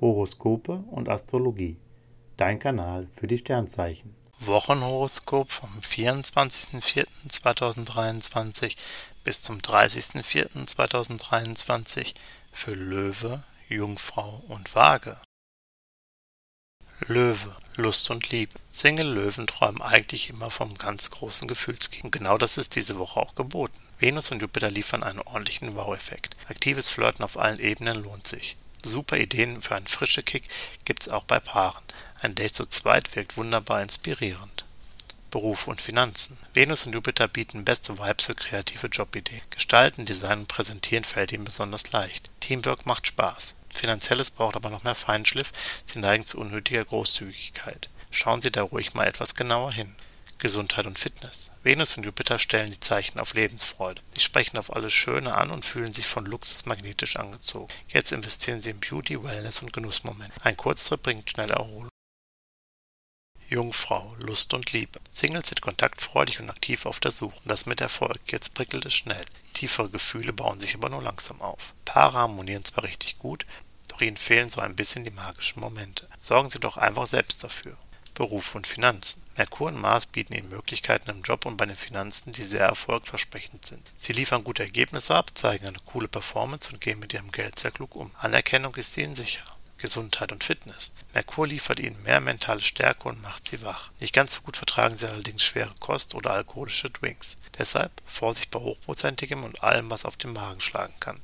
Horoskope 0.00 0.84
und 0.90 1.08
Astrologie. 1.08 1.78
Dein 2.36 2.58
Kanal 2.58 3.08
für 3.14 3.26
die 3.26 3.38
Sternzeichen. 3.38 4.14
Wochenhoroskop 4.40 5.50
vom 5.50 5.70
24.04.2023 5.80 8.76
bis 9.24 9.42
zum 9.42 9.58
30.04.2023 9.58 12.14
für 12.52 12.74
Löwe, 12.74 13.42
Jungfrau 13.68 14.44
und 14.48 14.76
Waage. 14.76 15.16
Löwe, 17.06 17.54
Lust 17.76 18.10
und 18.10 18.30
Liebe. 18.30 18.54
Single-Löwen 18.70 19.46
träumen 19.46 19.82
eigentlich 19.82 20.30
immer 20.30 20.48
vom 20.50 20.74
ganz 20.74 21.10
großen 21.10 21.46
Gefühlsgegen. 21.46 22.10
Genau 22.10 22.38
das 22.38 22.58
ist 22.58 22.74
diese 22.76 22.98
Woche 22.98 23.20
auch 23.20 23.34
geboten. 23.34 23.78
Venus 23.98 24.32
und 24.32 24.42
Jupiter 24.42 24.70
liefern 24.70 25.02
einen 25.02 25.20
ordentlichen 25.20 25.74
Wow-Effekt. 25.76 26.36
Aktives 26.48 26.90
Flirten 26.90 27.24
auf 27.24 27.38
allen 27.38 27.60
Ebenen 27.60 28.02
lohnt 28.02 28.26
sich. 28.26 28.56
Super 28.84 29.16
Ideen 29.18 29.60
für 29.60 29.74
einen 29.74 29.86
frischen 29.86 30.24
Kick 30.24 30.48
gibt's 30.84 31.08
auch 31.08 31.24
bei 31.24 31.40
Paaren. 31.40 31.82
Ein 32.20 32.34
Date 32.34 32.54
zu 32.54 32.66
zweit 32.66 33.14
wirkt 33.16 33.36
wunderbar 33.36 33.82
inspirierend. 33.82 34.64
Beruf 35.30 35.66
und 35.66 35.80
Finanzen. 35.80 36.38
Venus 36.54 36.86
und 36.86 36.94
Jupiter 36.94 37.28
bieten 37.28 37.64
beste 37.64 37.98
Vibes 37.98 38.24
für 38.24 38.34
kreative 38.34 38.86
Jobideen. 38.86 39.42
Gestalten, 39.50 40.06
Design 40.06 40.40
und 40.40 40.48
Präsentieren 40.48 41.04
fällt 41.04 41.32
ihnen 41.32 41.44
besonders 41.44 41.92
leicht. 41.92 42.30
Teamwork 42.40 42.86
macht 42.86 43.06
Spaß. 43.06 43.54
Finanzielles 43.68 44.30
braucht 44.30 44.56
aber 44.56 44.70
noch 44.70 44.84
mehr 44.84 44.94
Feinschliff. 44.94 45.52
Sie 45.84 45.98
neigen 45.98 46.24
zu 46.24 46.38
unnötiger 46.38 46.84
Großzügigkeit. 46.84 47.90
Schauen 48.10 48.40
Sie 48.40 48.50
da 48.50 48.62
ruhig 48.62 48.94
mal 48.94 49.06
etwas 49.06 49.34
genauer 49.34 49.72
hin. 49.72 49.94
Gesundheit 50.38 50.86
und 50.86 50.98
Fitness. 50.98 51.50
Venus 51.62 51.96
und 51.96 52.04
Jupiter 52.04 52.38
stellen 52.38 52.70
die 52.70 52.80
Zeichen 52.80 53.18
auf 53.18 53.34
Lebensfreude. 53.34 54.00
Sie 54.14 54.20
sprechen 54.20 54.56
auf 54.56 54.74
alles 54.74 54.92
Schöne 54.92 55.34
an 55.34 55.50
und 55.50 55.64
fühlen 55.64 55.92
sich 55.92 56.06
von 56.06 56.26
Luxus 56.26 56.64
magnetisch 56.64 57.16
angezogen. 57.16 57.72
Jetzt 57.88 58.12
investieren 58.12 58.60
sie 58.60 58.70
in 58.70 58.80
Beauty, 58.80 59.22
Wellness 59.22 59.62
und 59.62 59.72
Genussmomente. 59.72 60.34
Ein 60.42 60.56
Kurztrip 60.56 61.02
bringt 61.02 61.30
schnelle 61.30 61.54
Erholung. 61.54 61.88
Jungfrau, 63.50 64.14
Lust 64.18 64.52
und 64.52 64.72
Liebe. 64.72 65.00
Singles 65.10 65.48
sind 65.48 65.62
kontaktfreudig 65.62 66.38
und 66.40 66.50
aktiv 66.50 66.84
auf 66.84 67.00
der 67.00 67.10
Suche. 67.10 67.40
Das 67.46 67.64
mit 67.64 67.80
Erfolg. 67.80 68.20
Jetzt 68.26 68.54
prickelt 68.54 68.84
es 68.84 68.94
schnell. 68.94 69.24
Tiefere 69.54 69.88
Gefühle 69.88 70.34
bauen 70.34 70.60
sich 70.60 70.74
aber 70.74 70.90
nur 70.90 71.02
langsam 71.02 71.40
auf. 71.40 71.72
Paare 71.86 72.18
harmonieren 72.18 72.64
zwar 72.64 72.84
richtig 72.84 73.18
gut, 73.18 73.46
doch 73.88 74.02
ihnen 74.02 74.18
fehlen 74.18 74.50
so 74.50 74.60
ein 74.60 74.76
bisschen 74.76 75.02
die 75.02 75.10
magischen 75.10 75.60
Momente. 75.60 76.06
Sorgen 76.18 76.50
Sie 76.50 76.60
doch 76.60 76.76
einfach 76.76 77.06
selbst 77.06 77.42
dafür. 77.42 77.76
Beruf 78.12 78.54
und 78.54 78.66
Finanzen. 78.66 79.22
Merkur 79.38 79.68
und 79.68 79.80
Mars 79.80 80.06
bieten 80.06 80.34
Ihnen 80.34 80.48
Möglichkeiten 80.48 81.10
im 81.10 81.22
Job 81.22 81.46
und 81.46 81.56
bei 81.56 81.64
den 81.64 81.76
Finanzen, 81.76 82.32
die 82.32 82.42
sehr 82.42 82.66
erfolgversprechend 82.66 83.64
sind. 83.64 83.88
Sie 83.96 84.12
liefern 84.12 84.42
gute 84.42 84.64
Ergebnisse 84.64 85.14
ab, 85.14 85.30
zeigen 85.38 85.68
eine 85.68 85.78
coole 85.86 86.08
Performance 86.08 86.70
und 86.72 86.80
gehen 86.80 86.98
mit 86.98 87.14
Ihrem 87.14 87.30
Geld 87.30 87.56
sehr 87.56 87.70
klug 87.70 87.94
um. 87.94 88.10
Anerkennung 88.18 88.74
ist 88.74 88.96
Ihnen 88.96 89.14
sicher. 89.14 89.44
Gesundheit 89.78 90.32
und 90.32 90.42
Fitness. 90.42 90.92
Merkur 91.14 91.46
liefert 91.46 91.78
Ihnen 91.78 92.02
mehr 92.02 92.18
mentale 92.18 92.60
Stärke 92.60 93.08
und 93.08 93.22
macht 93.22 93.46
Sie 93.46 93.62
wach. 93.62 93.90
Nicht 94.00 94.12
ganz 94.12 94.34
so 94.34 94.40
gut 94.40 94.56
vertragen 94.56 94.96
Sie 94.96 95.08
allerdings 95.08 95.44
schwere 95.44 95.74
Kost 95.78 96.16
oder 96.16 96.32
alkoholische 96.32 96.90
Drinks. 96.90 97.36
Deshalb 97.56 97.92
Vorsicht 98.04 98.50
bei 98.50 98.58
hochprozentigem 98.58 99.44
und 99.44 99.62
allem, 99.62 99.88
was 99.88 100.04
auf 100.04 100.16
den 100.16 100.32
Magen 100.32 100.60
schlagen 100.60 100.94
kann. 100.98 101.20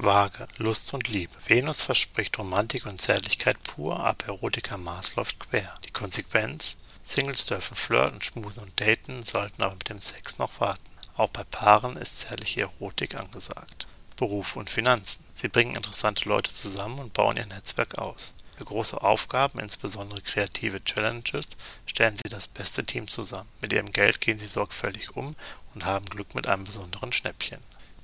Waage, 0.00 0.46
Lust 0.58 0.94
und 0.94 1.08
Liebe. 1.08 1.34
Venus 1.48 1.82
verspricht 1.82 2.38
Romantik 2.38 2.86
und 2.86 3.00
Zärtlichkeit 3.00 3.60
pur, 3.64 3.98
ab 3.98 4.22
Erotika 4.28 4.76
Mars 4.76 5.16
läuft 5.16 5.40
quer. 5.40 5.74
Die 5.84 5.90
Konsequenz? 5.90 6.76
Singles 7.02 7.46
dürfen 7.46 7.76
flirten, 7.76 8.22
schmusen 8.22 8.62
und 8.62 8.80
daten, 8.80 9.24
sollten 9.24 9.60
aber 9.60 9.74
mit 9.74 9.88
dem 9.88 10.00
Sex 10.00 10.38
noch 10.38 10.60
warten. 10.60 10.84
Auch 11.16 11.30
bei 11.30 11.42
Paaren 11.42 11.96
ist 11.96 12.20
zärtliche 12.20 12.60
Erotik 12.60 13.16
angesagt. 13.16 13.88
Beruf 14.14 14.54
und 14.54 14.70
Finanzen. 14.70 15.24
Sie 15.34 15.48
bringen 15.48 15.74
interessante 15.74 16.28
Leute 16.28 16.52
zusammen 16.52 17.00
und 17.00 17.12
bauen 17.12 17.36
ihr 17.36 17.46
Netzwerk 17.46 17.98
aus. 17.98 18.34
Für 18.56 18.66
große 18.66 19.02
Aufgaben, 19.02 19.58
insbesondere 19.58 20.20
kreative 20.20 20.82
Challenges, 20.84 21.56
stellen 21.86 22.14
sie 22.14 22.28
das 22.28 22.46
beste 22.46 22.84
Team 22.84 23.08
zusammen. 23.08 23.48
Mit 23.60 23.72
ihrem 23.72 23.90
Geld 23.90 24.20
gehen 24.20 24.38
sie 24.38 24.46
sorgfältig 24.46 25.16
um 25.16 25.34
und 25.74 25.84
haben 25.84 26.06
Glück 26.06 26.36
mit 26.36 26.46
einem 26.46 26.62
besonderen 26.62 27.12
Schnäppchen. 27.12 27.58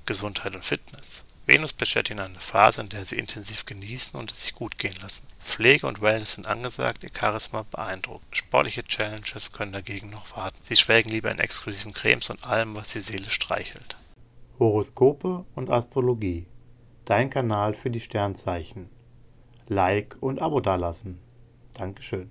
Gesundheit 0.07 0.55
und 0.55 0.65
Fitness. 0.65 1.25
Venus 1.47 1.75
beschert 1.75 2.09
ihnen 2.09 2.21
eine 2.21 2.41
Phase, 2.41 2.81
in 2.81 2.89
der 2.89 3.05
sie 3.05 3.19
intensiv 3.19 3.67
genießen 3.67 4.19
und 4.19 4.33
es 4.33 4.45
sich 4.45 4.55
gut 4.55 4.79
gehen 4.79 4.95
lassen. 5.03 5.29
Pflege 5.39 5.87
und 5.87 6.01
Wellness 6.01 6.33
sind 6.33 6.47
angesagt, 6.47 7.05
ihr 7.05 7.11
Charisma 7.15 7.67
beeindruckt. 7.71 8.35
Sportliche 8.35 8.83
Challenges 8.85 9.53
können 9.53 9.73
dagegen 9.73 10.09
noch 10.09 10.35
warten. 10.37 10.57
Sie 10.63 10.77
schwelgen 10.77 11.11
lieber 11.11 11.31
in 11.31 11.39
exklusiven 11.39 11.93
Cremes 11.93 12.31
und 12.31 12.47
allem, 12.47 12.75
was 12.75 12.89
die 12.89 13.01
Seele 13.01 13.29
streichelt. 13.29 13.97
Horoskope 14.59 15.45
und 15.55 15.69
Astrologie. 15.69 16.47
Dein 17.05 17.29
Kanal 17.29 17.75
für 17.75 17.91
die 17.91 18.01
Sternzeichen. 18.01 18.89
Like 19.69 20.17
und 20.21 20.41
Abo 20.41 20.61
dalassen. 20.61 21.19
Dankeschön. 21.75 22.31